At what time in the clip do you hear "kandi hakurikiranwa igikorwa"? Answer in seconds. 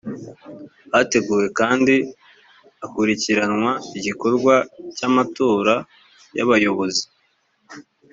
1.59-4.55